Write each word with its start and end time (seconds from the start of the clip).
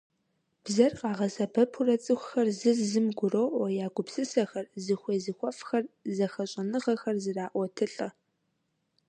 Бзэр 0.63 0.93
къагъэсэбэпурэ 0.99 1.95
цӀыхухэр 2.03 2.47
зыр 2.59 2.77
зым 2.89 3.07
гуроӀуэ, 3.17 3.67
я 3.85 3.87
гупсысэхэр, 3.95 4.65
зыхуей–зыхуэфӀхэр, 4.83 5.83
зэхэщӀэныгъэхэр 6.15 7.17
зэраӀуэтылӀэ. 7.23 8.09